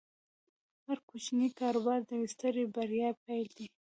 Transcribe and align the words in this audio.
هر 0.85 0.97
کوچنی 1.09 1.49
کاروبار 1.59 1.99
د 2.05 2.09
یوې 2.19 2.27
سترې 2.33 2.63
بریا 2.75 3.09
پیل 3.23 3.47
دی۔ 3.57 3.65